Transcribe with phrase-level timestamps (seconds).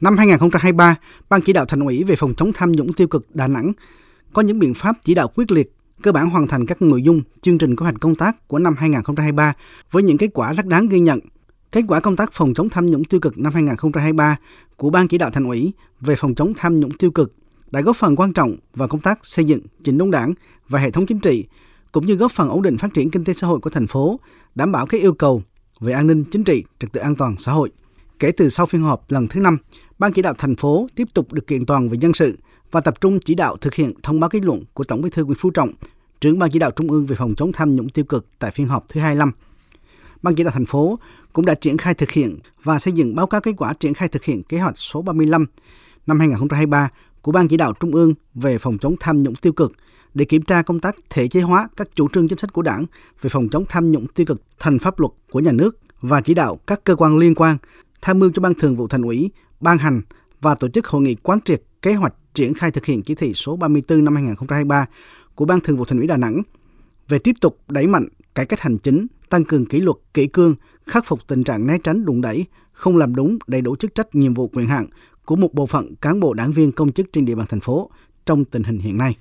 [0.00, 0.96] Năm 2023,
[1.28, 3.72] Ban chỉ đạo thành ủy về phòng chống tham nhũng tiêu cực Đà Nẵng
[4.32, 7.22] có những biện pháp chỉ đạo quyết liệt, cơ bản hoàn thành các nội dung,
[7.40, 9.52] chương trình kế hoạch công tác của năm 2023
[9.90, 11.20] với những kết quả rất đáng ghi nhận.
[11.72, 14.36] Kết quả công tác phòng chống tham nhũng tiêu cực năm 2023
[14.76, 17.34] của Ban chỉ đạo thành ủy về phòng chống tham nhũng tiêu cực
[17.70, 20.34] đã góp phần quan trọng vào công tác xây dựng chỉnh đốn đảng
[20.68, 21.44] và hệ thống chính trị,
[21.92, 24.20] cũng như góp phần ổn định phát triển kinh tế xã hội của thành phố,
[24.54, 25.42] đảm bảo các yêu cầu
[25.80, 27.70] về an ninh chính trị, trật tự an toàn xã hội.
[28.18, 29.58] Kể từ sau phiên họp lần thứ năm,
[30.00, 32.38] Ban chỉ đạo thành phố tiếp tục được kiện toàn về nhân sự
[32.70, 35.24] và tập trung chỉ đạo thực hiện thông báo kết luận của Tổng Bí thư
[35.24, 35.72] Nguyễn Phú Trọng,
[36.20, 38.66] trưởng Ban chỉ đạo Trung ương về phòng chống tham nhũng tiêu cực tại phiên
[38.66, 39.32] họp thứ 25.
[40.22, 40.98] Ban chỉ đạo thành phố
[41.32, 44.08] cũng đã triển khai thực hiện và xây dựng báo cáo kết quả triển khai
[44.08, 45.46] thực hiện kế hoạch số 35
[46.06, 46.88] năm 2023
[47.22, 49.72] của Ban chỉ đạo Trung ương về phòng chống tham nhũng tiêu cực
[50.14, 52.84] để kiểm tra công tác thể chế hóa các chủ trương chính sách của Đảng
[53.22, 56.34] về phòng chống tham nhũng tiêu cực thành pháp luật của nhà nước và chỉ
[56.34, 57.56] đạo các cơ quan liên quan
[58.02, 60.02] tham mưu cho Ban Thường vụ Thành ủy ban hành
[60.40, 63.34] và tổ chức hội nghị quán triệt kế hoạch triển khai thực hiện chỉ thị
[63.34, 64.86] số 34 năm 2023
[65.34, 66.42] của Ban Thường vụ Thành ủy Đà Nẵng
[67.08, 70.54] về tiếp tục đẩy mạnh cải cách hành chính, tăng cường kỷ luật, kỷ cương,
[70.86, 74.14] khắc phục tình trạng né tránh đụng đẩy, không làm đúng đầy đủ chức trách
[74.14, 74.86] nhiệm vụ quyền hạn
[75.24, 77.90] của một bộ phận cán bộ đảng viên công chức trên địa bàn thành phố
[78.26, 79.16] trong tình hình hiện nay.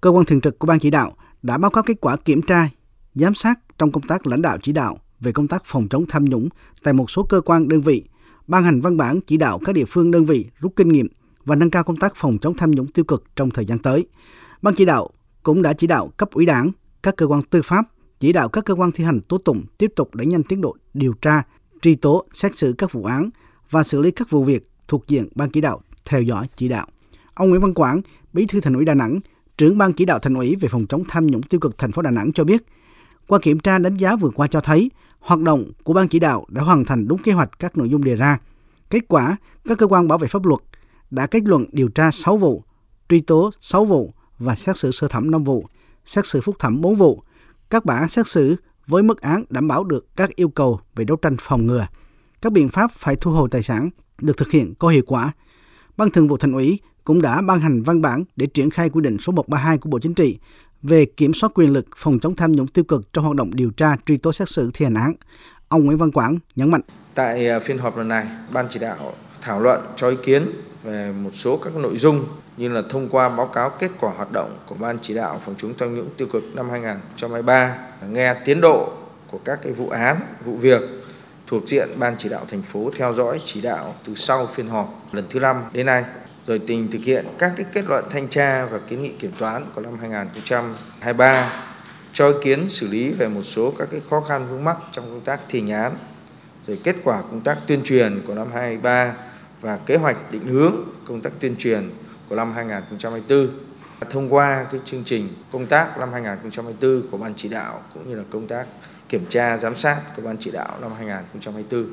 [0.00, 2.68] Cơ quan thường trực của Ban chỉ đạo đã báo cáo kết quả kiểm tra,
[3.14, 6.24] giám sát trong công tác lãnh đạo chỉ đạo về công tác phòng chống tham
[6.24, 6.48] nhũng
[6.82, 8.04] tại một số cơ quan đơn vị,
[8.50, 11.08] ban hành văn bản chỉ đạo các địa phương đơn vị rút kinh nghiệm
[11.44, 14.06] và nâng cao công tác phòng chống tham nhũng tiêu cực trong thời gian tới.
[14.62, 15.10] Ban chỉ đạo
[15.42, 16.70] cũng đã chỉ đạo cấp ủy đảng,
[17.02, 17.86] các cơ quan tư pháp,
[18.20, 20.76] chỉ đạo các cơ quan thi hành tố tụng tiếp tục đẩy nhanh tiến độ
[20.94, 21.42] điều tra,
[21.82, 23.30] truy tố, xét xử các vụ án
[23.70, 26.86] và xử lý các vụ việc thuộc diện ban chỉ đạo theo dõi chỉ đạo.
[27.34, 28.00] Ông Nguyễn Văn Quảng,
[28.32, 29.20] Bí thư Thành ủy Đà Nẵng,
[29.58, 32.02] trưởng ban chỉ đạo Thành ủy về phòng chống tham nhũng tiêu cực thành phố
[32.02, 32.62] Đà Nẵng cho biết,
[33.26, 36.44] qua kiểm tra đánh giá vừa qua cho thấy, hoạt động của ban chỉ đạo
[36.48, 38.38] đã hoàn thành đúng kế hoạch các nội dung đề ra.
[38.90, 40.60] Kết quả, các cơ quan bảo vệ pháp luật
[41.10, 42.64] đã kết luận điều tra 6 vụ,
[43.08, 45.64] truy tố 6 vụ và xét xử sơ thẩm 5 vụ,
[46.04, 47.22] xét xử phúc thẩm 4 vụ.
[47.70, 48.56] Các bản xét xử
[48.86, 51.86] với mức án đảm bảo được các yêu cầu về đấu tranh phòng ngừa.
[52.42, 53.90] Các biện pháp phải thu hồi tài sản
[54.20, 55.32] được thực hiện có hiệu quả.
[55.96, 59.00] Ban Thường vụ Thành ủy cũng đã ban hành văn bản để triển khai quy
[59.00, 60.38] định số 132 của Bộ Chính trị
[60.82, 63.70] về kiểm soát quyền lực phòng chống tham nhũng tiêu cực trong hoạt động điều
[63.70, 65.12] tra, truy tố xét xử thi hành án.
[65.68, 66.80] Ông Nguyễn Văn Quảng nhấn mạnh.
[67.14, 68.96] Tại à, phiên họp lần này, Ban chỉ đạo
[69.40, 70.46] thảo luận cho ý kiến
[70.84, 72.24] về một số các nội dung
[72.56, 75.54] như là thông qua báo cáo kết quả hoạt động của Ban chỉ đạo phòng
[75.58, 77.76] chống tham nhũng tiêu cực năm 2023,
[78.10, 78.92] nghe tiến độ
[79.30, 80.82] của các cái vụ án, vụ việc
[81.46, 85.08] thuộc diện Ban chỉ đạo thành phố theo dõi chỉ đạo từ sau phiên họp
[85.12, 86.04] lần thứ năm đến nay
[86.46, 89.64] rồi tình thực hiện các cái kết luận thanh tra và kiến nghị kiểm toán
[89.74, 91.52] của năm 2023
[92.12, 95.04] cho ý kiến xử lý về một số các cái khó khăn vướng mắc trong
[95.04, 95.92] công tác thi hành án.
[96.66, 99.14] Rồi kết quả công tác tuyên truyền của năm 2023
[99.60, 100.74] và kế hoạch định hướng
[101.04, 101.90] công tác tuyên truyền
[102.28, 103.48] của năm 2024
[104.10, 108.16] thông qua cái chương trình công tác năm 2024 của ban chỉ đạo cũng như
[108.16, 108.66] là công tác
[109.08, 111.90] kiểm tra giám sát của ban chỉ đạo năm 2024